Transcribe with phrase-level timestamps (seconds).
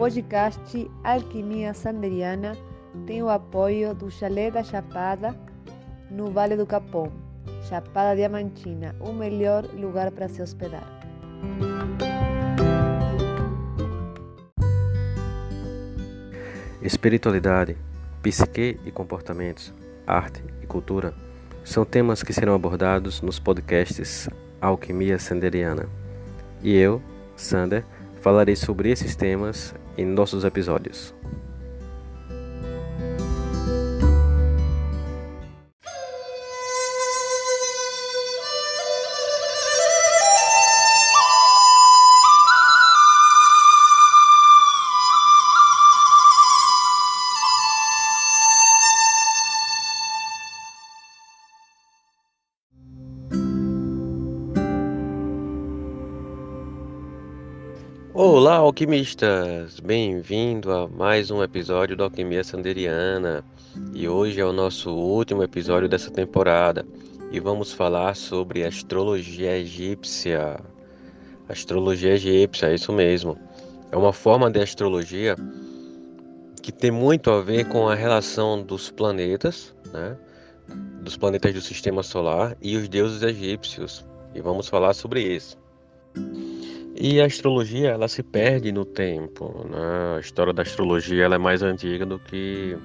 [0.00, 2.56] podcast Alquimia Sanderiana
[3.06, 5.36] tem o apoio do Chalé da Chapada,
[6.10, 7.12] no Vale do Capão,
[7.68, 10.86] Chapada Diamantina, o melhor lugar para se hospedar.
[16.80, 17.76] Espiritualidade,
[18.22, 19.70] psique e comportamentos,
[20.06, 21.12] arte e cultura
[21.62, 24.30] são temas que serão abordados nos podcasts
[24.62, 25.86] Alquimia Sanderiana.
[26.62, 27.02] E eu,
[27.36, 27.84] Sander,
[28.20, 31.14] falarei sobre esses temas em nossos episódios.
[58.22, 59.80] Olá, alquimistas!
[59.80, 63.42] Bem-vindo a mais um episódio da Alquimia Sanderiana.
[63.94, 66.84] E hoje é o nosso último episódio dessa temporada
[67.32, 70.60] e vamos falar sobre astrologia egípcia.
[71.48, 73.38] Astrologia egípcia, é isso mesmo.
[73.90, 75.34] É uma forma de astrologia
[76.62, 80.14] que tem muito a ver com a relação dos planetas, né?
[81.00, 84.04] Dos planetas do sistema solar e os deuses egípcios.
[84.34, 85.58] E vamos falar sobre isso.
[86.96, 90.16] E a astrologia, ela se perde no tempo, né?
[90.16, 92.76] A história da astrologia, ela é mais antiga do que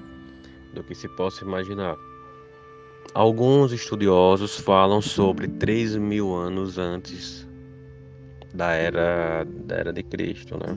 [0.72, 1.96] do que se possa imaginar.
[3.14, 7.48] Alguns estudiosos falam sobre 3 mil anos antes
[8.52, 10.76] da era, da era de Cristo, né?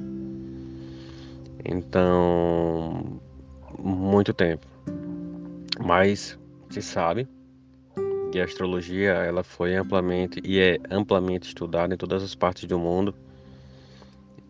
[1.66, 3.19] Então,
[3.77, 4.66] muito tempo.
[5.85, 7.27] Mas se sabe
[8.31, 12.77] que a astrologia ela foi amplamente e é amplamente estudada em todas as partes do
[12.77, 13.13] mundo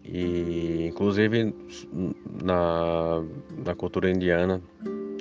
[0.04, 1.54] e inclusive
[2.44, 3.24] na,
[3.66, 4.62] na cultura indiana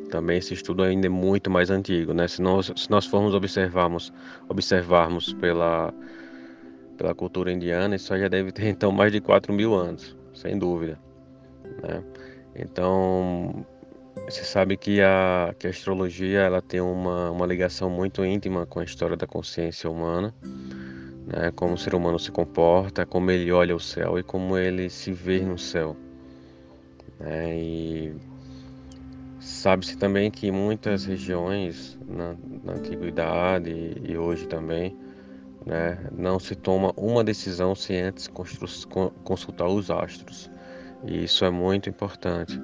[0.08, 2.26] também esse estudo ainda é muito mais antigo, né?
[2.26, 4.12] Se nós, se nós formos observarmos,
[4.48, 5.92] observarmos pela,
[6.97, 10.98] pela cultura indiana, isso já deve ter então mais de 4 mil anos, sem dúvida.
[11.82, 12.02] Né?
[12.56, 13.64] Então,
[14.31, 18.81] você sabe que a, que a astrologia ela tem uma, uma ligação muito íntima com
[18.81, 20.34] a história da consciência humana
[21.28, 24.89] né, como o ser humano se comporta, como ele olha o céu e como ele
[24.89, 25.94] se vê no céu.
[27.21, 28.16] Né, e
[29.39, 32.34] sabe-se também que muitas regiões na,
[32.65, 33.71] na antiguidade
[34.03, 34.97] e, hoje também
[35.66, 38.27] né, não se toma uma decisão sem antes
[39.22, 40.50] consultar os astros.
[41.05, 42.59] E isso é muito importante.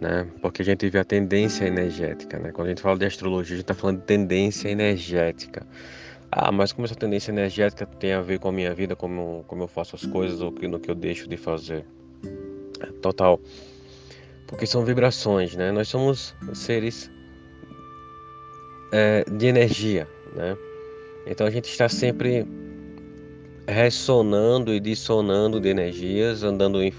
[0.00, 0.26] Né?
[0.42, 2.50] Porque a gente vê a tendência energética, né?
[2.52, 5.66] Quando a gente fala de astrologia, a gente está falando de tendência energética.
[6.30, 9.62] Ah, mas como essa tendência energética tem a ver com a minha vida, como, como
[9.62, 11.84] eu faço as coisas ou no que eu deixo de fazer?
[12.80, 13.40] É, total.
[14.48, 15.70] Porque são vibrações, né?
[15.70, 17.08] Nós somos seres
[18.92, 20.56] é, de energia, né?
[21.26, 22.46] Então a gente está sempre
[23.66, 26.92] ressonando e dissonando de energias, andando em,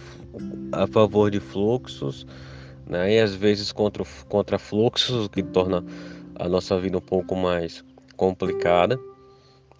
[0.71, 2.25] a favor de fluxos,
[2.87, 3.13] né?
[3.13, 5.83] E às vezes contra, contra fluxos, que torna
[6.37, 7.83] a nossa vida um pouco mais
[8.15, 8.99] complicada.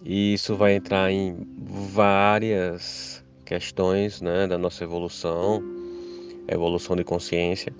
[0.02, 5.62] E isso vai entrar em várias questões né, da nossa evolução,
[6.48, 7.72] evolução de consciência.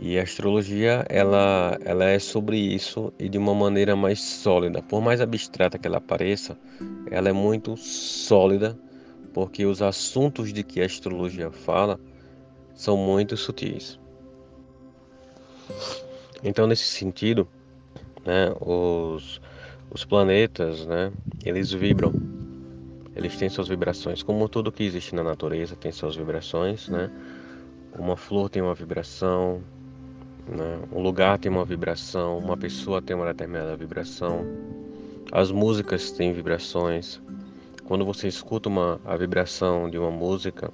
[0.00, 4.80] E a astrologia, ela, ela é sobre isso e de uma maneira mais sólida.
[4.80, 6.56] Por mais abstrata que ela pareça,
[7.10, 8.78] ela é muito sólida,
[9.34, 11.98] porque os assuntos de que a astrologia fala
[12.74, 13.98] são muito sutis.
[16.42, 17.48] Então, nesse sentido,
[18.24, 19.40] né, os,
[19.90, 21.12] os planetas, né,
[21.44, 22.12] eles vibram.
[23.16, 27.10] Eles têm suas vibrações, como tudo que existe na natureza tem suas vibrações, né?
[27.98, 29.60] Uma flor tem uma vibração,
[30.46, 30.78] né?
[30.92, 34.46] Um lugar tem uma vibração, uma pessoa tem uma determinada vibração.
[35.32, 37.20] As músicas têm vibrações.
[37.84, 40.70] Quando você escuta uma, a vibração de uma música,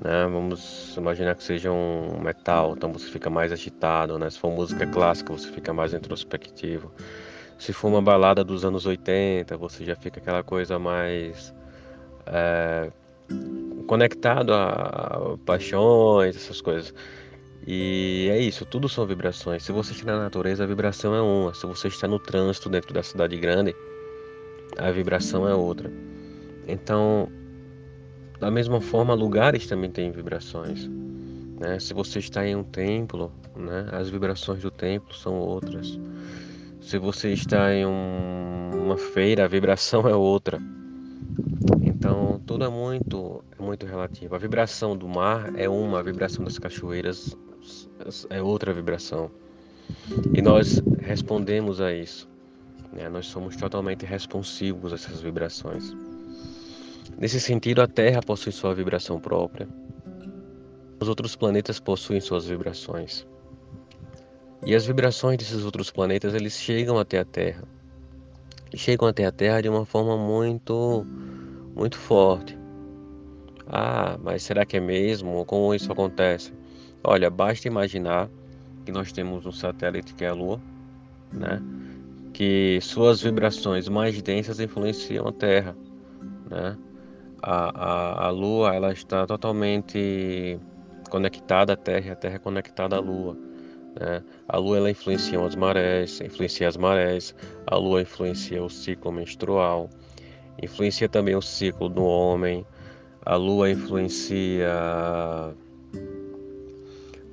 [0.00, 0.26] né?
[0.30, 4.30] Vamos imaginar que seja um metal, então você fica mais agitado, né?
[4.30, 6.92] Se for música clássica, você fica mais introspectivo.
[7.58, 11.52] Se for uma balada dos anos 80, você já fica aquela coisa mais
[12.26, 12.90] é,
[13.86, 16.94] conectado a, a paixões, essas coisas.
[17.66, 19.64] E é isso, tudo são vibrações.
[19.64, 21.52] Se você está na natureza, a vibração é uma.
[21.52, 23.74] Se você está no trânsito dentro da cidade grande,
[24.78, 25.90] a vibração é outra.
[26.66, 27.28] Então,
[28.40, 30.88] da mesma forma, lugares também têm vibrações.
[31.58, 31.78] Né?
[31.80, 35.98] Se você está em um templo, né, as vibrações do templo são outras.
[36.80, 40.60] Se você está em um, uma feira, a vibração é outra.
[41.82, 44.36] Então tudo é muito, é muito relativa.
[44.36, 47.36] A vibração do mar é uma, a vibração das cachoeiras
[48.30, 49.30] é outra vibração.
[50.32, 52.28] E nós respondemos a isso.
[52.92, 53.08] Né?
[53.08, 55.94] Nós somos totalmente responsivos a essas vibrações.
[57.18, 59.68] Nesse sentido, a Terra possui sua vibração própria.
[61.00, 63.26] Os outros planetas possuem suas vibrações.
[64.64, 67.64] E as vibrações desses outros planetas, eles chegam até a Terra.
[68.72, 71.04] E chegam até a Terra de uma forma muito
[71.74, 72.56] muito forte.
[73.66, 75.44] Ah, mas será que é mesmo?
[75.44, 76.52] Como isso acontece?
[77.02, 78.30] Olha, basta imaginar
[78.84, 80.60] que nós temos um satélite que é a Lua,
[81.32, 81.60] né?
[82.32, 85.76] Que suas vibrações mais densas influenciam a Terra,
[86.48, 86.76] né?
[87.42, 90.58] A, a, a Lua ela está totalmente
[91.10, 93.36] conectada à Terra, a Terra é conectada à Lua.
[93.98, 94.22] Né?
[94.48, 97.34] A Lua ela influencia as marés, influencia as marés.
[97.66, 99.88] A Lua influencia o ciclo menstrual,
[100.62, 102.66] influencia também o ciclo do homem.
[103.24, 104.72] A Lua influencia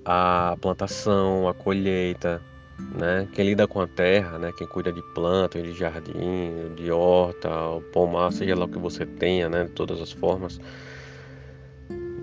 [0.05, 2.41] a plantação, a colheita,
[2.79, 3.27] né?
[3.33, 4.51] Quem lida com a terra, né?
[4.51, 7.49] Quem cuida de plantas, de jardim, de horta,
[7.93, 9.65] pomar, seja lá o que você tenha, né?
[9.65, 10.59] De todas as formas.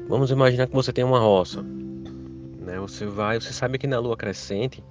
[0.09, 2.79] Vamos imaginar que você tem uma roça, né?
[2.81, 4.83] Você vai, você sabe que na lua crescente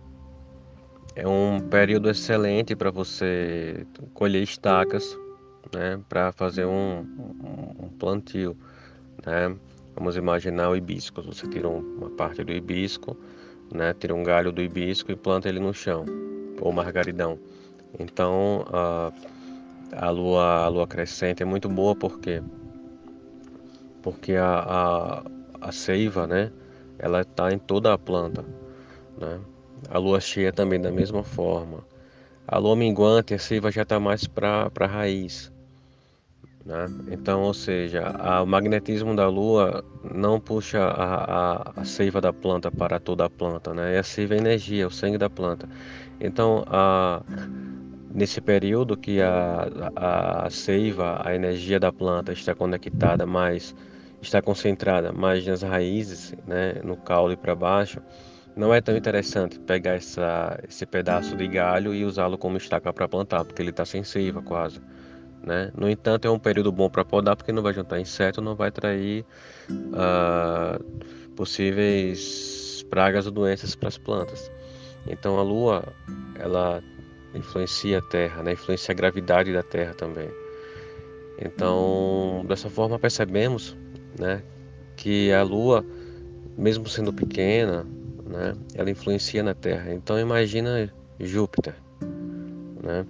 [1.15, 5.17] é um período excelente para você colher estacas,
[5.73, 5.99] né?
[6.09, 8.57] Para fazer um, um, um plantio,
[9.25, 9.55] né?
[9.95, 11.21] Vamos imaginar o hibisco.
[11.21, 13.17] Você tira uma parte do hibisco,
[13.73, 13.93] né?
[13.93, 16.05] Tira um galho do hibisco e planta ele no chão,
[16.59, 17.39] ou margaridão.
[17.99, 19.11] Então a,
[19.91, 22.41] a lua, a lua crescente é muito boa porque
[24.01, 25.23] porque a, a,
[25.61, 26.51] a seiva, né?
[26.97, 28.43] Ela está em toda a planta,
[29.17, 29.39] né?
[29.89, 31.85] A lua cheia também da mesma forma.
[32.47, 35.50] A lua minguante, a seiva já está mais para a raiz.
[36.65, 36.87] Né?
[37.11, 38.03] Então, ou seja,
[38.41, 43.29] o magnetismo da Lua não puxa a, a, a, seiva da planta para toda a
[43.29, 43.95] planta, né?
[43.95, 45.67] É a seiva é energia, o sangue da planta.
[46.19, 47.23] Então, a,
[48.13, 53.75] nesse período que a, a, a seiva, a energia da planta está conectada mais,
[54.21, 56.75] está concentrada mais nas raízes, né?
[56.83, 57.99] no caule para baixo,
[58.55, 63.07] não é tão interessante pegar essa, esse pedaço de galho e usá-lo como estaca para
[63.07, 64.79] plantar, porque ele está sem seiva quase.
[65.43, 65.71] Né?
[65.75, 68.69] No entanto, é um período bom para podar porque não vai juntar inseto, não vai
[68.69, 69.25] atrair
[69.69, 70.83] uh,
[71.35, 74.51] possíveis pragas ou doenças para as plantas.
[75.07, 75.83] Então a Lua
[76.35, 76.83] ela
[77.33, 78.53] influencia a Terra, né?
[78.53, 80.29] influencia a gravidade da Terra também.
[81.39, 83.75] Então dessa forma percebemos,
[84.19, 84.43] né,
[84.95, 85.83] que a Lua,
[86.55, 87.87] mesmo sendo pequena,
[88.27, 89.91] né, ela influencia na Terra.
[89.93, 91.75] Então imagina Júpiter,
[92.83, 93.05] né?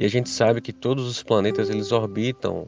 [0.00, 2.66] E a gente sabe que todos os planetas eles orbitam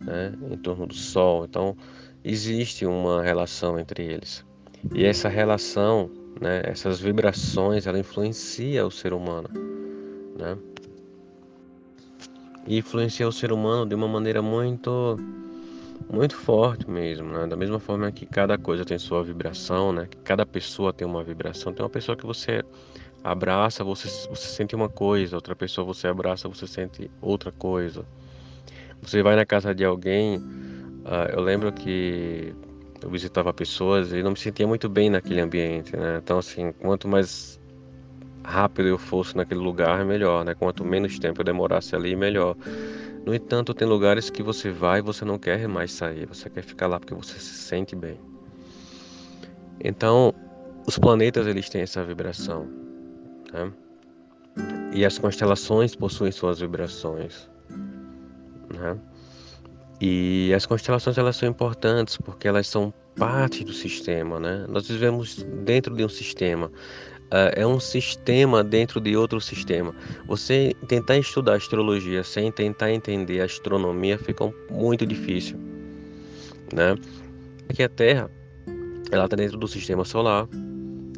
[0.00, 1.76] né, em torno do Sol, então
[2.24, 4.44] existe uma relação entre eles.
[4.92, 6.10] E essa relação,
[6.40, 9.48] né, essas vibrações, ela influencia o ser humano,
[10.36, 10.58] né?
[12.66, 15.16] E influencia o ser humano de uma maneira muito
[16.12, 17.46] muito forte mesmo, né?
[17.46, 20.08] Da mesma forma que cada coisa tem sua vibração, né?
[20.10, 21.72] Que cada pessoa tem uma vibração.
[21.72, 22.64] Tem uma pessoa que você
[23.26, 28.04] abraça, você, você sente uma coisa, outra pessoa você abraça, você sente outra coisa.
[29.02, 32.54] Você vai na casa de alguém, uh, eu lembro que
[33.02, 36.20] eu visitava pessoas e não me sentia muito bem naquele ambiente, né?
[36.22, 37.60] Então, assim, quanto mais
[38.44, 40.54] rápido eu fosse naquele lugar, melhor, né?
[40.54, 42.56] Quanto menos tempo eu demorasse ali, melhor.
[43.26, 46.62] No entanto, tem lugares que você vai e você não quer mais sair, você quer
[46.62, 48.20] ficar lá porque você se sente bem.
[49.80, 50.32] Então,
[50.86, 52.85] os planetas eles têm essa vibração.
[53.56, 53.72] Né?
[54.92, 57.48] E as constelações possuem suas vibrações.
[58.74, 58.98] Né?
[60.00, 64.66] E as constelações elas são importantes porque elas são parte do sistema, né?
[64.68, 66.66] Nós vivemos dentro de um sistema.
[67.26, 69.94] Uh, é um sistema dentro de outro sistema.
[70.28, 75.58] Você tentar estudar astrologia sem tentar entender a astronomia fica muito difícil,
[76.72, 76.94] né?
[77.68, 78.30] Aqui a Terra,
[79.10, 80.46] ela está dentro do sistema solar.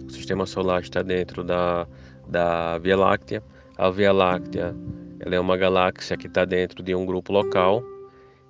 [0.07, 1.87] O sistema solar está dentro da
[2.28, 3.42] da Via Láctea.
[3.76, 4.75] A Via Láctea
[5.20, 7.82] ela é uma galáxia que está dentro de um grupo local,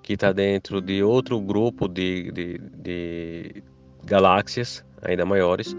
[0.02, 3.62] que está dentro de outro grupo de, de, de
[4.04, 5.74] galáxias ainda maiores,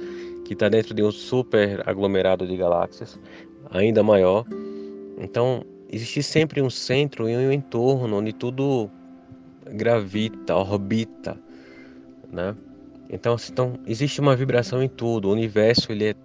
[0.46, 3.20] que está dentro de um super aglomerado de galáxias
[3.72, 4.46] ainda maior.
[5.18, 8.90] Então, existe sempre um centro e um entorno onde tudo
[9.74, 11.38] gravita, orbita,
[12.32, 12.56] né?
[13.10, 15.30] Então, então, existe uma vibração em tudo.
[15.30, 16.16] O universo ele é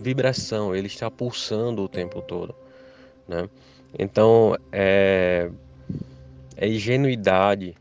[0.00, 2.54] vibração, ele está pulsando o tempo todo,
[3.28, 3.48] né?
[3.98, 5.50] Então é,
[6.56, 7.74] é ingenuidade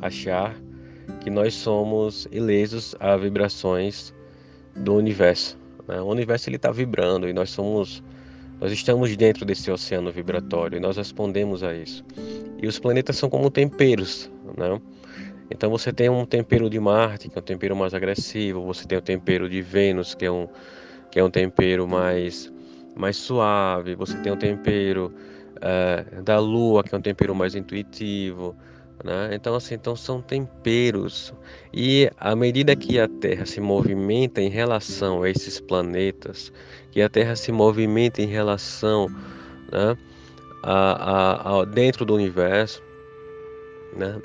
[0.00, 0.54] achar
[1.20, 4.12] que nós somos ilesos a vibrações
[4.74, 5.58] do universo.
[5.86, 6.00] Né?
[6.00, 8.02] O universo ele está vibrando e nós somos,
[8.60, 12.04] nós estamos dentro desse oceano vibratório e nós respondemos a isso.
[12.60, 14.80] E os planetas são como temperos, né?
[15.50, 18.96] Então você tem um tempero de Marte, que é um tempero mais agressivo, você tem
[18.96, 20.48] o tempero de Vênus, que é um,
[21.14, 22.52] que é um tempero mais,
[22.96, 25.14] mais suave, você tem o tempero
[25.58, 28.56] uh, da Lua, que é um tempero mais intuitivo.
[29.04, 29.30] Né?
[29.32, 31.32] Então, assim, então são temperos.
[31.72, 36.52] E à medida que a Terra se movimenta em relação a esses planetas,
[36.90, 39.08] que a Terra se movimenta em relação
[39.70, 39.96] né,
[40.64, 42.82] a, a, a dentro do universo,
[43.96, 44.20] né?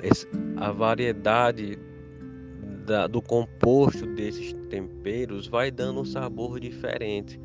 [0.56, 1.78] a variedade
[2.90, 7.38] da, do composto desses temperos vai dando um sabor diferente.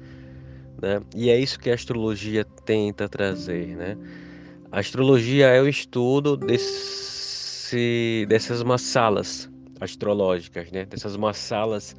[0.81, 0.99] Né?
[1.15, 3.77] E é isso que a astrologia tenta trazer.
[3.77, 3.95] Né?
[4.71, 9.47] A astrologia é o estudo desse, dessas massalas
[9.79, 10.83] astrológicas, né?
[10.85, 11.95] dessas massalas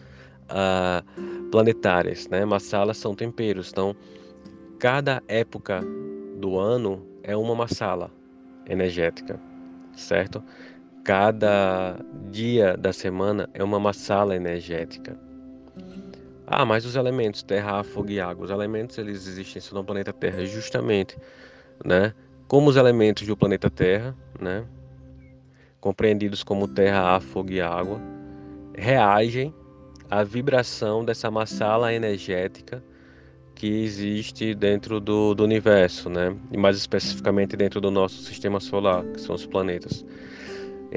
[0.51, 2.27] uh, planetárias.
[2.27, 2.45] Né?
[2.45, 3.71] Massalas são temperos.
[3.71, 3.95] Então,
[4.81, 5.83] cada época
[6.41, 8.11] do ano é uma massala
[8.69, 9.41] energética
[9.97, 10.43] certo?
[11.07, 12.01] Cada
[12.33, 15.17] dia da semana é uma massala energética.
[16.45, 20.45] Ah, mas os elementos terra, fogo e água, os elementos eles existem no planeta Terra
[20.45, 21.17] justamente,
[21.85, 22.13] né?
[22.49, 24.65] Como os elementos do planeta Terra, né?
[25.81, 28.01] Compreendidos como terra, ar, fogo e água,
[28.77, 29.55] reagem
[30.11, 32.83] à vibração dessa massala energética
[33.55, 36.37] que existe dentro do, do universo, né?
[36.51, 40.05] E mais especificamente dentro do nosso sistema solar, que são os planetas.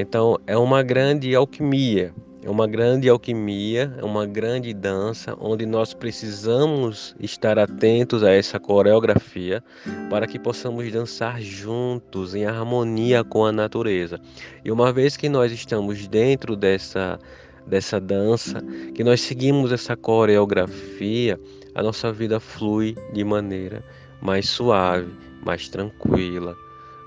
[0.01, 5.94] Então, é uma grande alquimia, é uma grande alquimia, é uma grande dança onde nós
[5.94, 9.62] precisamos estar atentos a essa coreografia
[10.10, 14.22] para que possamos dançar juntos em harmonia com a natureza.
[14.63, 17.20] E uma vez que nós estamos dentro dessa
[17.68, 18.63] dessa dança,
[18.96, 21.38] que nós seguimos essa coreografia,
[21.75, 23.84] a nossa vida flui de maneira
[24.22, 25.12] mais suave,
[25.44, 26.56] mais tranquila.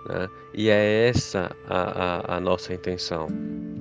[0.08, 0.28] Né?
[0.54, 3.28] E é essa a, a, a nossa intenção.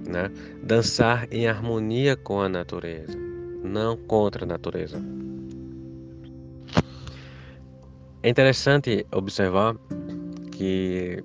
[0.08, 0.32] Né?
[0.64, 3.18] Dançar em harmonia com a natureza,
[3.64, 5.02] não contra a natureza.
[8.24, 9.76] É interessante observar
[10.52, 11.24] que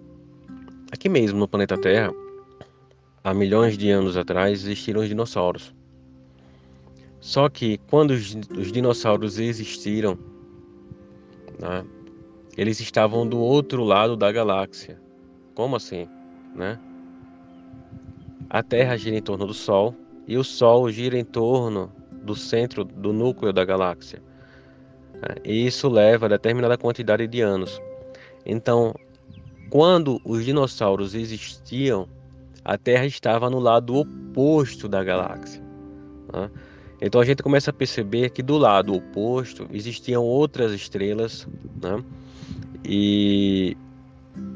[0.91, 2.11] aqui mesmo no planeta Terra,
[3.23, 5.75] há milhões de anos atrás, existiram os dinossauros.
[7.21, 10.19] Só que quando os, os dinossauros existiram,
[11.59, 11.85] né,
[12.57, 15.01] eles estavam do outro lado da galáxia.
[15.55, 16.09] Como assim?
[16.55, 16.79] Né?
[18.49, 19.95] A Terra gira em torno do Sol
[20.27, 24.23] e o Sol gira em torno do centro do núcleo da galáxia.
[25.15, 25.37] Né?
[25.45, 27.81] E isso leva a determinada quantidade de anos.
[28.45, 28.95] Então,
[29.69, 32.09] quando os dinossauros existiam,
[32.65, 35.63] a Terra estava no lado oposto da galáxia.
[36.33, 36.51] Né?
[37.01, 41.47] Então a gente começa a perceber que do lado oposto existiam outras estrelas,
[41.83, 42.03] né?
[42.89, 43.77] E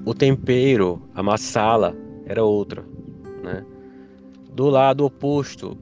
[0.04, 1.96] o tempero, a massala
[2.26, 2.84] era outra,
[3.42, 3.64] né?
[4.52, 5.76] Do lado oposto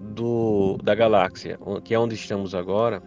[0.00, 3.02] do, da galáxia, que é onde estamos agora,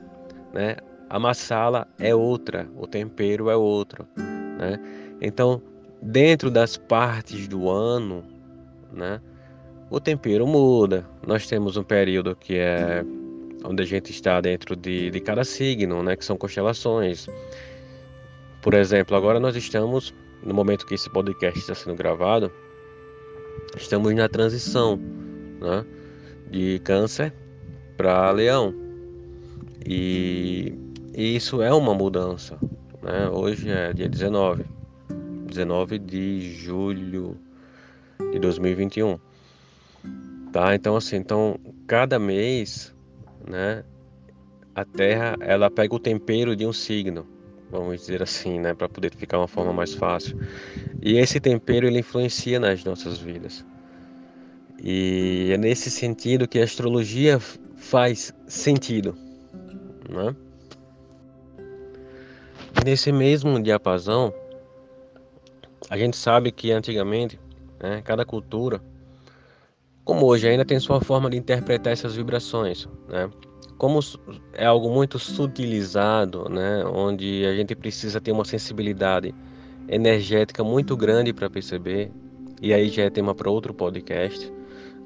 [0.53, 0.77] né?
[1.09, 4.79] A massala é outra, o tempero é outro, né?
[5.21, 5.61] Então,
[6.01, 8.23] dentro das partes do ano,
[8.93, 9.19] né?
[9.89, 11.05] o tempero muda.
[11.25, 13.03] Nós temos um período que é
[13.63, 17.27] onde a gente está dentro de, de cada signo, né, que são constelações.
[18.61, 22.51] Por exemplo, agora nós estamos, no momento que esse podcast está sendo gravado,
[23.75, 24.97] estamos na transição
[25.59, 25.85] né,
[26.49, 27.33] de câncer
[27.95, 28.73] para leão.
[29.85, 30.73] E,
[31.13, 32.57] e, isso é uma mudança.
[33.01, 33.29] Né?
[33.29, 34.65] Hoje é dia 19,
[35.47, 37.37] 19 de julho
[38.31, 39.19] de 2021.
[40.51, 40.75] Tá?
[40.75, 42.93] Então assim, então cada mês,
[43.47, 43.83] né,
[44.75, 47.25] a Terra ela pega o tempero de um signo,
[47.69, 50.37] vamos dizer assim, né, para poder ficar uma forma mais fácil.
[51.01, 53.65] E esse tempero ele influencia nas nossas vidas.
[54.81, 57.39] E é nesse sentido que a astrologia
[57.75, 59.17] faz sentido,
[60.09, 60.35] né?
[62.85, 64.33] Nesse mesmo diapasão,
[65.89, 67.39] a gente sabe que antigamente,
[67.81, 68.81] né, cada cultura
[70.07, 73.29] como hoje ainda tem sua forma de interpretar essas vibrações, né?
[73.77, 73.99] Como
[74.53, 79.33] é algo muito sutilizado, né, onde a gente precisa ter uma sensibilidade
[79.87, 82.11] energética muito grande para perceber,
[82.61, 84.51] e aí já é tema para outro podcast,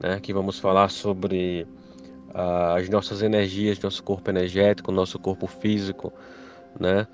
[0.01, 1.67] né, que vamos falar sobre
[2.29, 6.13] uh, as nossas energias, nosso corpo energético, nosso corpo físico,
[6.79, 7.05] né?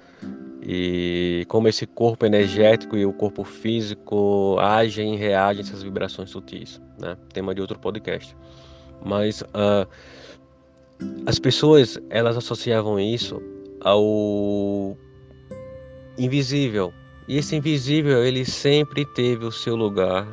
[0.61, 6.29] e como esse corpo energético e o corpo físico agem e reagem a essas vibrações
[6.29, 7.15] sutis, né?
[7.31, 8.35] Tema de outro podcast.
[9.05, 9.87] Mas uh,
[11.25, 13.41] as pessoas elas associavam isso
[13.81, 14.97] ao
[16.17, 16.93] invisível
[17.27, 20.27] e esse invisível ele sempre teve o seu lugar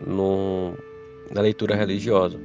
[0.00, 0.74] no,
[1.32, 2.38] na leitura religiosa.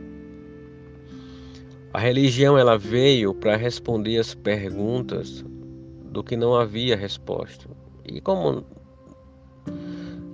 [1.94, 5.44] A religião ela veio para responder as perguntas
[6.06, 7.70] do que não havia resposta.
[8.06, 8.66] E como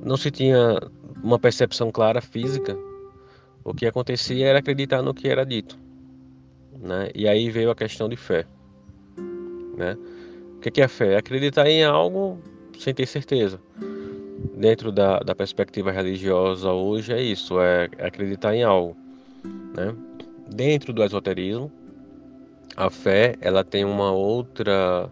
[0.04, 0.80] não se tinha
[1.24, 2.78] uma percepção clara física,
[3.64, 5.78] o que acontecia era acreditar no que era dito.
[6.82, 7.10] Né?
[7.14, 8.46] E aí veio a questão de fé.
[9.76, 9.98] Né?
[10.56, 11.14] O que é fé?
[11.14, 12.40] É acreditar em algo
[12.80, 13.60] sem ter certeza.
[14.56, 18.96] Dentro da, da perspectiva religiosa hoje é isso, é acreditar em algo.
[19.76, 19.96] Né?
[20.50, 21.72] Dentro do esoterismo,
[22.76, 25.12] a fé ela tem uma outra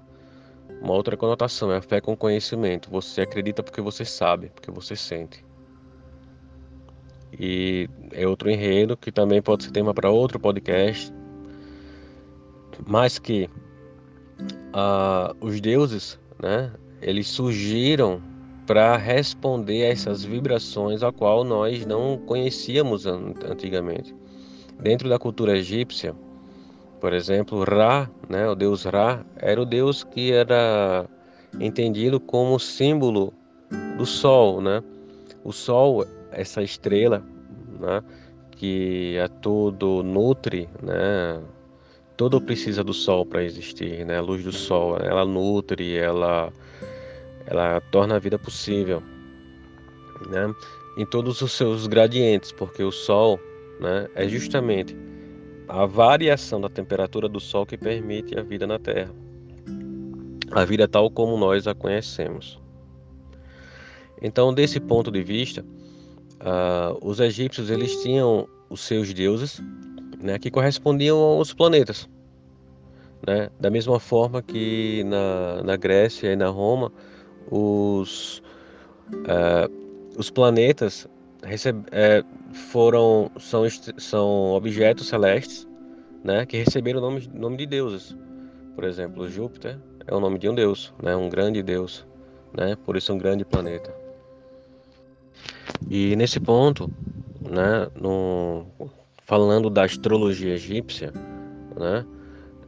[0.81, 2.89] uma outra conotação, é a fé com conhecimento.
[2.91, 5.43] Você acredita porque você sabe, porque você sente.
[7.37, 11.11] E é outro enredo que também pode ser tema para outro podcast.
[12.87, 13.49] Mas que
[14.73, 18.21] uh, os deuses, né, eles surgiram
[18.65, 24.15] para responder a essas vibrações a qual nós não conhecíamos antigamente.
[24.81, 26.15] Dentro da cultura egípcia,
[26.99, 31.07] por exemplo, Ra, né, o deus Ra, era o deus que era
[31.59, 33.33] entendido como símbolo
[33.97, 34.83] do sol, né?
[35.43, 37.23] O sol, essa estrela,
[37.79, 38.03] né,
[38.51, 41.39] que a todo nutre, né?
[42.17, 44.17] Todo precisa do sol para existir, né?
[44.17, 46.51] A luz do sol, ela nutre, ela
[47.47, 49.03] ela torna a vida possível,
[50.29, 50.53] né?
[50.97, 53.39] Em todos os seus gradientes, porque o sol,
[53.79, 54.95] né, é justamente
[55.67, 59.11] a variação da temperatura do Sol que permite a vida na Terra.
[60.51, 62.59] A vida tal como nós a conhecemos.
[64.21, 65.65] Então, desse ponto de vista,
[66.41, 69.61] uh, os egípcios eles tinham os seus deuses,
[70.25, 72.09] né, que correspondiam aos planetas.
[73.25, 73.49] Né?
[73.59, 76.91] Da mesma forma que na, na Grécia e na Roma,
[77.49, 78.41] os,
[79.11, 79.71] uh,
[80.17, 81.07] os planetas
[81.91, 82.23] é,
[82.71, 83.63] foram são,
[83.97, 85.67] são objetos celestes
[86.23, 88.17] né, que receberam o nome, nome de deuses.
[88.73, 92.05] Por exemplo, Júpiter é o nome de um deus, né, um grande deus,
[92.57, 93.93] né, por isso um grande planeta.
[95.87, 96.89] E nesse ponto,
[97.41, 98.65] né, no,
[99.25, 101.11] falando da astrologia egípcia,
[101.77, 102.05] né,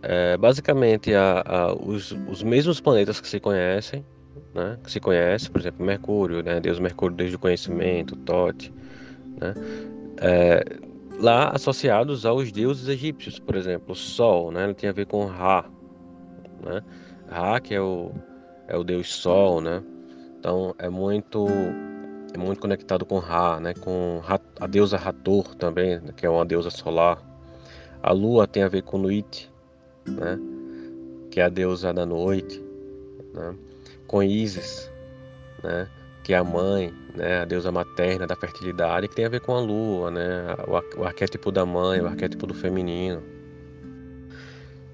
[0.01, 4.05] é, basicamente a, a, os, os mesmos planetas que se conhecem
[4.53, 8.73] né, que se conhece, por exemplo, Mercúrio, né, Deus Mercúrio desde o conhecimento, Tote,
[9.39, 9.53] né,
[10.19, 10.63] é,
[11.19, 15.25] lá associados aos deuses egípcios, por exemplo, o Sol, né, ele tem a ver com
[15.25, 15.65] Ra,
[16.63, 16.81] né,
[17.29, 18.11] Ra que é o,
[18.67, 19.83] é o Deus Sol, né,
[20.39, 21.45] então é muito
[22.33, 24.21] é muito conectado com Ra, né, com
[24.59, 27.21] a deusa Hathor também, que é uma deusa solar.
[28.01, 29.51] A Lua tem a ver com Nuit,
[30.05, 30.39] né,
[31.31, 32.63] que é a deusa da noite,
[33.33, 33.55] né
[34.07, 34.89] com Isis,
[35.63, 35.87] né?
[36.23, 37.41] que é a mãe, né?
[37.41, 40.55] a deusa materna da fertilidade, que tem a ver com a lua, né?
[40.67, 43.21] o, o arquétipo da mãe, o arquétipo do feminino.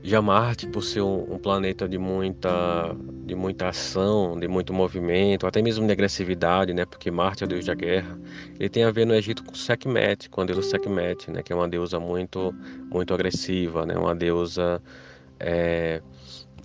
[0.06, 2.94] Já Marte, por ser um, um, planeta de muita,
[3.26, 6.86] de muita ação, de muito movimento, até mesmo de agressividade, né?
[6.86, 8.20] porque Marte é o deus da guerra,
[8.60, 11.42] ele tem a ver no Egito com Sekhmet, com a deusa Sekhmet, né?
[11.42, 12.54] que é uma deusa muito,
[12.92, 13.98] muito agressiva, né?
[13.98, 14.84] uma deusa
[15.40, 16.02] é,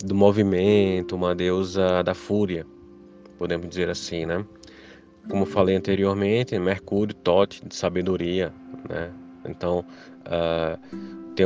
[0.03, 2.65] do movimento, uma deusa da fúria,
[3.37, 4.45] podemos dizer assim, né?
[5.29, 8.51] Como falei anteriormente, Mercúrio, Tote, de sabedoria,
[8.89, 9.11] né?
[9.45, 9.85] Então,
[10.25, 11.45] uh, tem,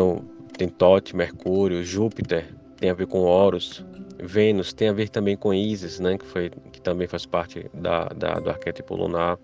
[0.57, 2.45] tem Tote, Mercúrio, Júpiter,
[2.77, 3.85] tem a ver com Horus,
[4.19, 6.17] Vênus tem a ver também com Isis, né?
[6.17, 9.37] Que, foi, que também faz parte da, da, do arquétipo lunar.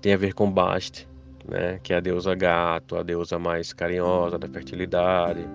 [0.00, 1.08] Tem a ver com Bast,
[1.48, 1.80] né?
[1.82, 5.46] Que é a deusa gato, a deusa mais carinhosa da fertilidade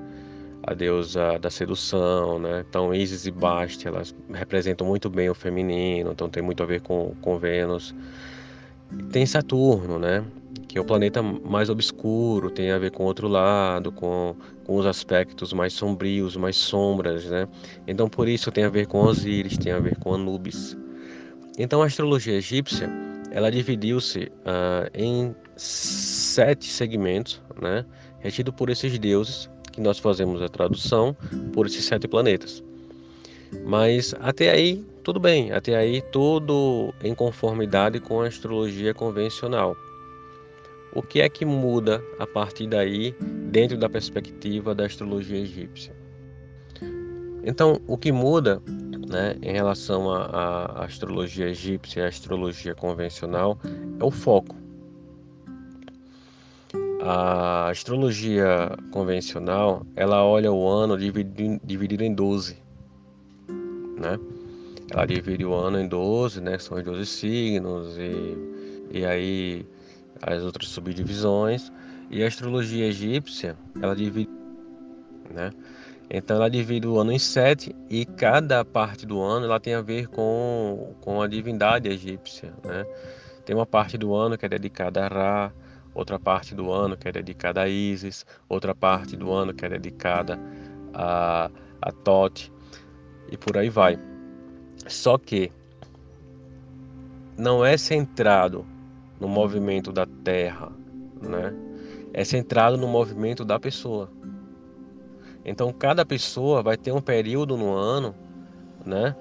[0.64, 2.64] a deusa da sedução, né?
[2.68, 6.82] Então Isis e Bast, elas representam muito bem o feminino, então tem muito a ver
[6.82, 7.96] com, com Vênus.
[9.12, 10.24] Tem Saturno, né?
[10.70, 14.86] Que é o planeta mais obscuro, tem a ver com outro lado, com, com os
[14.86, 17.48] aspectos mais sombrios, mais sombras, né?
[17.88, 20.78] Então por isso tem a ver com Osíris, tem a ver com Anubis.
[21.58, 22.88] Então a astrologia egípcia,
[23.32, 27.84] ela dividiu-se uh, em sete segmentos, né?
[28.20, 31.18] Retido por esses deuses que nós fazemos a tradução
[31.52, 32.64] por esses sete planetas.
[33.66, 39.76] Mas até aí, tudo bem, até aí tudo em conformidade com a astrologia convencional.
[40.94, 43.16] O que é que muda a partir daí,
[43.52, 45.94] dentro da perspectiva da astrologia egípcia?
[47.44, 48.62] Então, o que muda
[49.08, 53.58] né, em relação à astrologia egípcia e à astrologia convencional
[54.00, 54.56] é o foco.
[57.02, 62.58] A astrologia convencional, ela olha o ano dividido, dividido em 12,
[63.98, 64.20] né?
[64.92, 66.58] Ela divide o ano em 12, né?
[66.58, 69.66] São os 12 signos e, e aí
[70.22, 71.72] as outras subdivisões.
[72.10, 74.32] E a astrologia egípcia, ela divide,
[75.30, 75.52] né?
[76.10, 79.82] Então ela divide o ano em sete e cada parte do ano ela tem a
[79.82, 82.84] ver com, com a divindade egípcia, né?
[83.46, 85.54] Tem uma parte do ano que é dedicada a Ra,
[85.94, 89.70] outra parte do ano que é dedicada a Isis, outra parte do ano que é
[89.70, 90.40] dedicada
[90.96, 92.52] a, a Tote
[93.32, 94.00] e por aí vai.
[94.88, 95.52] Só que
[97.38, 98.66] não é centrado
[99.20, 100.72] no movimento da Terra,
[101.22, 101.54] né?
[102.14, 104.10] É centrado no movimento da pessoa.
[105.46, 108.16] Então cada pessoa vai ter um período no ano,
[108.86, 109.16] né?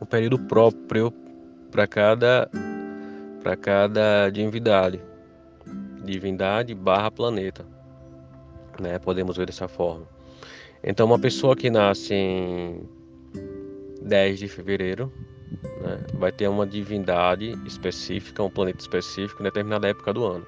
[0.00, 1.12] Um período próprio
[1.70, 2.50] para cada
[3.42, 5.00] para cada divindade.
[6.04, 7.66] Divindade barra planeta.
[8.80, 8.98] Né?
[8.98, 10.06] Podemos ver dessa forma.
[10.82, 12.88] Então uma pessoa que nasce em
[14.02, 15.12] 10 de fevereiro
[15.80, 20.46] né, vai ter uma divindade específica, um planeta específico em determinada época do ano.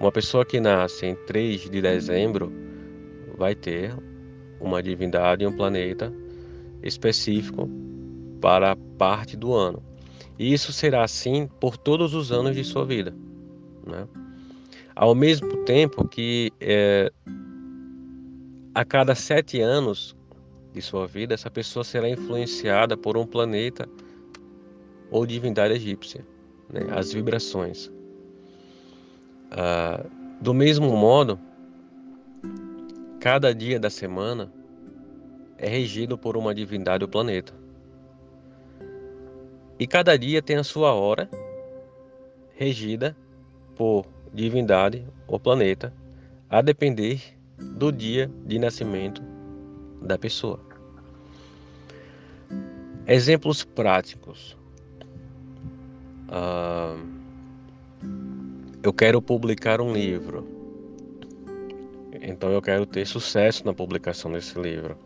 [0.00, 2.52] Uma pessoa que nasce em 3 de dezembro
[3.36, 3.94] vai ter
[4.60, 6.12] uma divindade, um planeta
[6.82, 7.68] específico
[8.40, 9.82] para parte do ano.
[10.38, 13.14] E isso será assim por todos os anos de sua vida.
[13.86, 14.06] Né?
[14.94, 17.12] Ao mesmo tempo que é,
[18.74, 20.16] a cada sete anos
[20.72, 23.88] de sua vida, essa pessoa será influenciada por um planeta
[25.10, 26.26] ou divindade egípcia,
[26.72, 26.80] né?
[26.90, 27.90] as vibrações.
[29.50, 30.04] Ah,
[30.40, 31.38] do mesmo modo,
[33.24, 34.52] Cada dia da semana
[35.56, 37.54] é regido por uma divindade do planeta.
[39.78, 41.26] E cada dia tem a sua hora
[42.54, 43.16] regida
[43.74, 45.90] por divindade ou planeta,
[46.50, 47.22] a depender
[47.58, 49.22] do dia de nascimento
[50.02, 50.60] da pessoa.
[53.06, 54.54] Exemplos práticos.
[56.28, 56.96] Ah,
[58.82, 60.46] eu quero publicar um livro.
[62.20, 64.96] Então eu quero ter sucesso na publicação desse livro.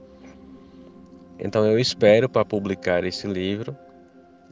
[1.38, 3.76] Então eu espero para publicar esse livro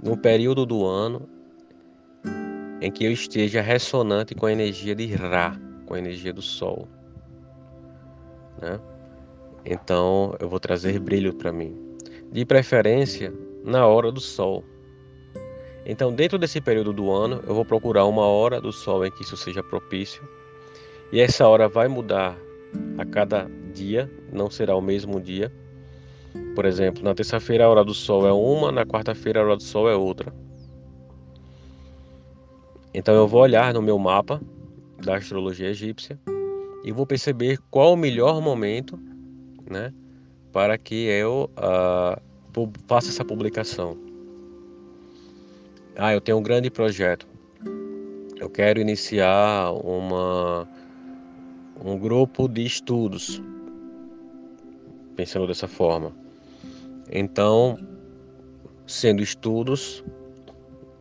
[0.02, 1.28] no período do ano
[2.80, 6.86] em que eu esteja ressonante com a energia de Ra, com a energia do Sol.
[8.60, 8.78] Né?
[9.64, 11.76] Então eu vou trazer brilho para mim.
[12.30, 13.32] De preferência
[13.64, 14.62] na hora do Sol.
[15.88, 19.22] Então, dentro desse período do ano, eu vou procurar uma hora do Sol em que
[19.22, 20.20] isso seja propício.
[21.12, 22.36] E essa hora vai mudar
[22.98, 25.52] a cada dia, não será o mesmo dia.
[26.54, 29.62] Por exemplo, na terça-feira a hora do sol é uma, na quarta-feira a hora do
[29.62, 30.34] sol é outra.
[32.92, 34.40] Então eu vou olhar no meu mapa
[35.04, 36.18] da astrologia egípcia
[36.82, 38.98] e vou perceber qual o melhor momento,
[39.70, 39.92] né,
[40.52, 42.20] para que eu uh,
[42.86, 44.05] faça essa publicação.
[45.98, 47.26] Ah, eu tenho um grande projeto.
[48.38, 50.68] Eu quero iniciar uma
[51.82, 53.42] um grupo de estudos,
[55.14, 56.12] pensando dessa forma.
[57.10, 57.78] Então,
[58.86, 60.04] sendo estudos,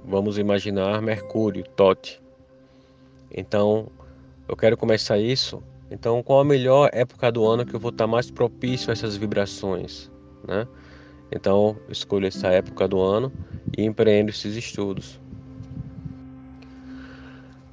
[0.06, 2.22] vamos imaginar Mercúrio, Tote.
[3.30, 3.92] Então,
[4.48, 5.62] eu quero começar isso.
[5.92, 9.18] Então, qual a melhor época do ano que eu vou estar mais propício a essas
[9.18, 10.10] vibrações,
[10.48, 10.66] né?
[11.32, 13.32] Então, escolho essa época do ano
[13.78, 15.20] e empreendo esses estudos.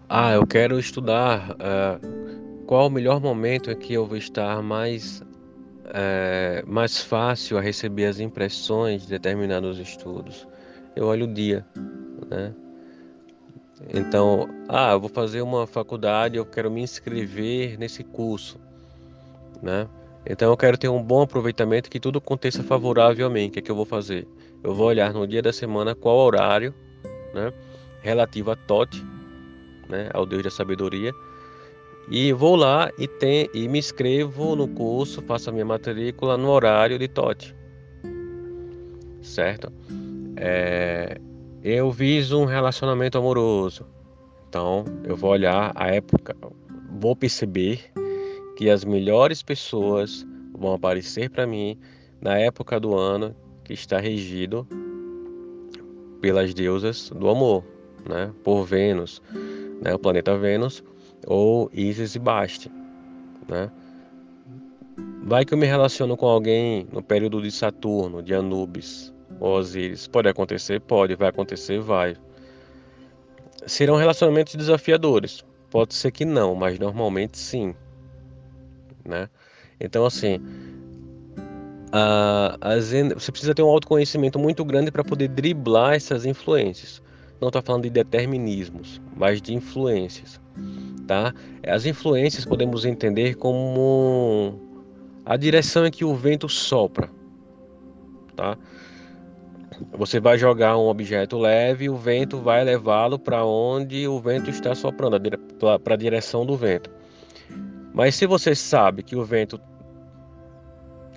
[0.08, 5.22] Ah, eu quero estudar uh, qual o melhor momento em que eu vou estar mais,
[5.86, 10.46] é, mais fácil a receber as impressões de determinados estudos?
[10.94, 11.66] Eu olho o dia,
[12.30, 12.54] né?
[13.92, 18.60] Então, ah, eu vou fazer uma faculdade, eu quero me inscrever nesse curso,
[19.60, 19.88] né?
[20.24, 23.48] Então eu quero ter um bom aproveitamento que tudo aconteça favorável a mim.
[23.48, 24.26] O que é que eu vou fazer?
[24.62, 26.72] Eu vou olhar no dia da semana qual horário,
[27.34, 27.52] né,
[28.00, 29.04] relativo a Tote,
[29.88, 31.12] né, ao Deus da sabedoria,
[32.08, 36.48] e vou lá e, tem, e me inscrevo no curso, faço a minha matrícula no
[36.48, 37.54] horário de TOT.
[39.20, 39.72] Certo?
[40.36, 41.16] É,
[41.62, 43.86] eu viso um relacionamento amoroso.
[44.48, 46.36] Então, eu vou olhar a época,
[47.00, 47.80] vou perceber
[48.56, 51.78] que as melhores pessoas vão aparecer para mim
[52.20, 54.66] na época do ano que está regido
[56.20, 57.64] pelas deusas do amor,
[58.08, 58.32] né?
[58.44, 59.22] Por Vênus,
[59.80, 59.94] né?
[59.94, 60.82] O planeta Vênus
[61.26, 62.70] ou Isis e Basti,
[63.48, 63.70] né?
[65.24, 70.06] Vai que eu me relaciono com alguém no período de Saturno, de Anubis, Osíris.
[70.06, 70.80] Pode acontecer?
[70.80, 71.14] Pode.
[71.14, 71.80] Vai acontecer?
[71.80, 72.16] Vai.
[73.66, 75.44] Serão relacionamentos desafiadores.
[75.70, 77.74] Pode ser que não, mas normalmente sim.
[79.04, 79.28] Né?
[79.80, 80.40] Então, assim,
[81.92, 87.02] a, as, você precisa ter um autoconhecimento muito grande para poder driblar essas influências.
[87.38, 90.40] Não estou falando de determinismos, mas de influências.
[91.06, 91.34] Tá?
[91.66, 94.58] As influências podemos entender como
[95.26, 97.10] a direção em que o vento sopra.
[98.34, 98.56] Tá?
[99.98, 104.48] Você vai jogar um objeto leve e o vento vai levá-lo para onde o vento
[104.48, 105.20] está soprando,
[105.82, 106.90] para a direção do vento.
[107.92, 109.60] Mas se você sabe que o vento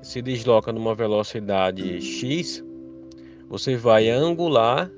[0.06, 2.64] se desloca numa velocidade x,
[3.50, 4.92] você vai angular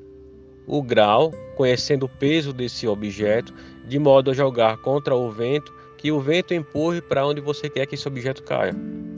[0.68, 3.54] o grau, conhecendo o peso desse objeto,
[3.88, 7.86] de modo a jogar contra o vento, que o vento empurre para onde você quer
[7.86, 8.76] que esse objeto caia.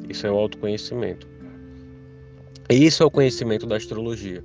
[0.07, 1.27] Isso é o autoconhecimento.
[2.69, 4.43] Isso é o conhecimento da astrologia.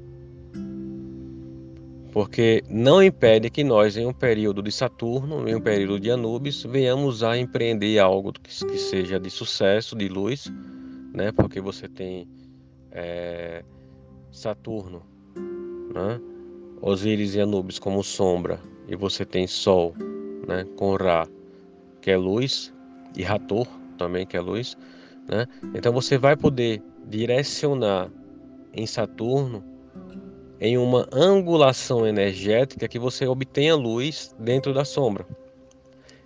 [2.11, 6.63] Porque não impede que nós, em um período de Saturno, em um período de Anubis,
[6.63, 10.51] venhamos a empreender algo que, que seja de sucesso, de luz,
[11.15, 11.31] né?
[11.33, 12.29] Porque você tem
[12.91, 13.65] é,
[14.31, 15.03] Saturno,
[15.95, 16.21] né?
[16.83, 19.95] Osíris e Anubis como sombra, e você tem Sol,
[20.47, 20.67] né?
[20.77, 21.27] Com Ra,
[22.03, 22.75] que é luz,
[23.17, 24.77] e Rator também, que é luz,
[25.29, 25.47] né?
[25.75, 28.11] Então você vai poder direcionar
[28.73, 29.63] em Saturno
[30.61, 35.27] em uma angulação energética que você obtenha luz dentro da sombra.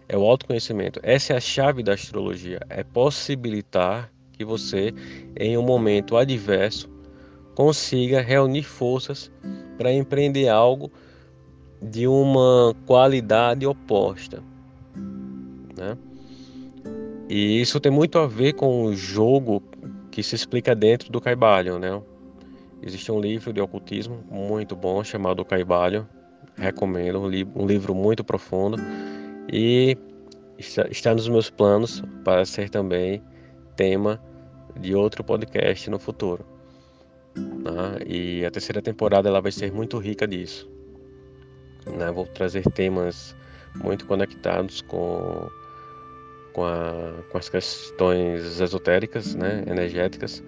[0.09, 1.01] É o autoconhecimento.
[1.03, 4.95] Essa é a chave da astrologia, é possibilitar que você
[5.37, 6.89] em um momento adverso
[7.57, 9.33] consiga reunir forças
[9.77, 10.93] para empreender algo
[11.83, 14.43] de uma qualidade oposta,
[15.77, 15.99] né?
[17.29, 19.63] E isso tem muito a ver com o jogo
[20.11, 22.01] que se explica dentro do Caibalion, né?
[22.81, 26.05] Existe um livro de ocultismo muito bom chamado Caibalion,
[26.57, 27.27] recomendo, um,
[27.63, 28.81] um livro muito profundo
[29.53, 29.99] e
[30.59, 33.21] está nos meus planos para ser também
[33.77, 34.21] tema
[34.77, 36.45] de outro podcast no futuro.
[37.37, 37.99] Né?
[38.07, 40.69] E a terceira temporada ela vai ser muito rica disso.
[41.87, 42.11] Né?
[42.11, 43.37] Vou trazer temas
[43.77, 45.49] muito conectados com
[46.59, 50.43] com, a, com as questões esotéricas, né, energéticas,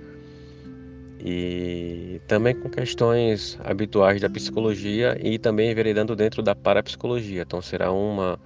[1.20, 7.42] e também com questões habituais da psicologia e também enveredando dentro da parapsicologia.
[7.42, 8.40] Então será uma,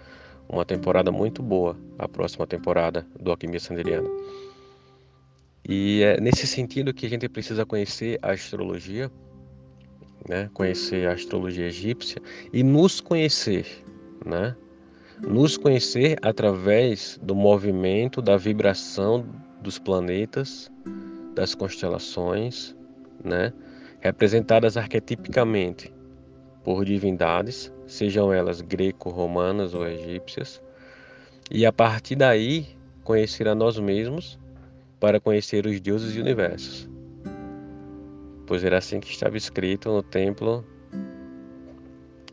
[0.47, 4.09] uma temporada muito boa, a próxima temporada do Alquimia Sanderiana.
[5.67, 9.11] E é nesse sentido que a gente precisa conhecer a astrologia,
[10.29, 10.51] né?
[10.53, 12.21] conhecer a astrologia egípcia
[12.53, 13.67] e nos conhecer,
[14.27, 14.55] né?
[15.27, 19.25] nos conhecer através do movimento, da vibração
[19.63, 20.71] dos planetas,
[21.35, 22.77] das constelações,
[23.25, 23.51] né?
[24.01, 25.91] representadas arquetipicamente
[26.63, 30.63] por divindades, sejam elas greco-romanas ou egípcias,
[31.51, 32.67] e a partir daí
[33.03, 34.39] conhecer a nós mesmos
[35.01, 36.89] para conhecer os deuses e universos.
[38.47, 40.65] Pois era assim que estava escrito no templo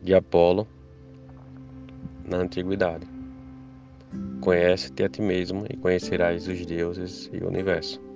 [0.02, 0.66] de Apolo
[2.24, 3.06] na antiguidade.
[4.40, 8.11] Conhece-te a ti mesmo e conhecerás os deuses e o universo.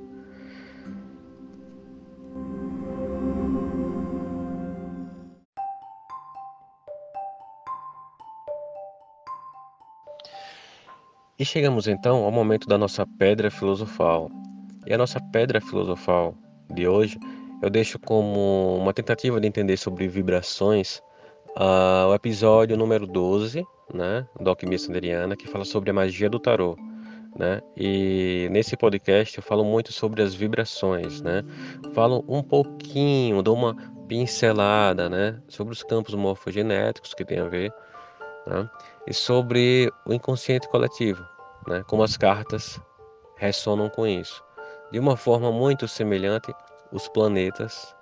[11.39, 14.31] E chegamos então ao momento da nossa pedra filosofal.
[14.87, 16.35] E a nossa pedra filosofal
[16.73, 17.19] de hoje
[17.63, 21.03] eu deixo como uma tentativa de entender sobre vibrações
[21.59, 26.39] uh, o episódio número 12 né, do Alquimia Sanderiana, que fala sobre a magia do
[26.39, 26.75] tarô.
[27.39, 27.61] Né?
[27.77, 31.43] E nesse podcast eu falo muito sobre as vibrações, né?
[31.93, 33.77] Falo um pouquinho, dou uma
[34.09, 37.71] pincelada, né, sobre os campos morfogenéticos que tem a ver,
[38.47, 38.69] né?
[39.07, 41.23] E sobre o inconsciente coletivo,
[41.67, 41.85] né?
[41.87, 42.81] Como as cartas
[43.37, 44.43] ressonam com isso.
[44.91, 46.53] De uma forma muito semelhante,
[46.93, 47.95] os planetas,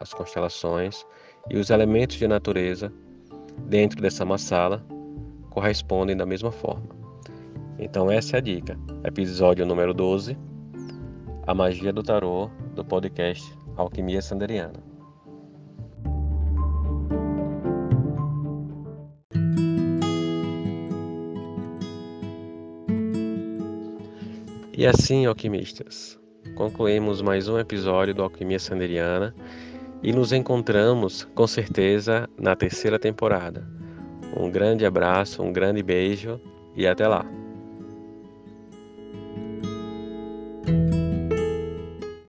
[0.00, 1.06] as constelações
[1.48, 2.92] e os elementos de natureza
[3.66, 4.84] dentro dessa massala
[5.50, 6.88] correspondem da mesma forma.
[7.78, 8.78] Então essa é a dica.
[9.04, 10.36] Episódio número 12,
[11.46, 14.91] A Magia do Tarô, do podcast Alquimia Sanderiana.
[24.82, 26.18] E assim, alquimistas,
[26.56, 29.32] concluímos mais um episódio do Alquimia Sanderiana
[30.02, 33.64] e nos encontramos com certeza na terceira temporada
[34.36, 36.40] um grande abraço, um grande beijo
[36.74, 37.24] e até lá!